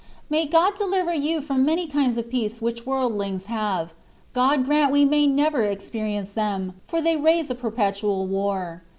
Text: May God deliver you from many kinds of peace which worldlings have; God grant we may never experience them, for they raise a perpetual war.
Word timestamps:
May 0.31 0.47
God 0.47 0.73
deliver 0.73 1.13
you 1.13 1.41
from 1.43 1.63
many 1.63 1.85
kinds 1.85 2.17
of 2.17 2.27
peace 2.27 2.59
which 2.59 2.87
worldlings 2.87 3.45
have; 3.45 3.93
God 4.33 4.65
grant 4.65 4.91
we 4.91 5.05
may 5.05 5.27
never 5.27 5.65
experience 5.65 6.33
them, 6.33 6.73
for 6.87 7.03
they 7.03 7.17
raise 7.17 7.51
a 7.51 7.53
perpetual 7.53 8.25
war. 8.25 8.81